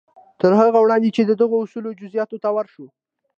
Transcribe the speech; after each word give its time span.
تر 0.41 0.51
هغه 0.59 0.79
وړاندې 0.81 1.09
چې 1.15 1.21
د 1.25 1.31
دغو 1.41 1.57
اصولو 1.63 1.97
جزياتو 1.99 2.37
ته 2.43 2.49
ورشو. 2.55 2.85